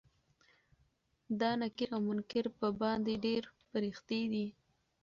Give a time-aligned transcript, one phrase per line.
[1.39, 4.47] دا نکير او منکر په باندې ډيرې پريښتې دي